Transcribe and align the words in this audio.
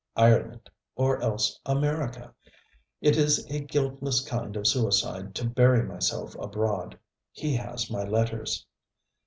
Ireland, 0.15 0.67
or 0.95 1.21
else 1.21 1.59
America, 1.63 2.33
it 3.01 3.17
is 3.17 3.45
a 3.51 3.59
guiltless 3.59 4.27
kind 4.27 4.57
of 4.57 4.65
suicide 4.65 5.35
to 5.35 5.47
bury 5.47 5.83
myself 5.83 6.33
abroad. 6.41 6.97
He 7.31 7.55
has 7.55 7.91
my 7.91 8.03
letters. 8.03 8.65